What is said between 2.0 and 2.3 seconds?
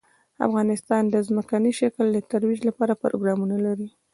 د